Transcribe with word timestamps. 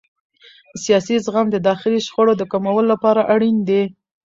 سیاسي 0.83 1.15
زغم 1.25 1.47
د 1.51 1.57
داخلي 1.69 1.99
شخړو 2.07 2.33
د 2.37 2.43
کمولو 2.51 2.87
لپاره 2.93 3.21
اړین 3.33 3.57
دی 3.69 3.83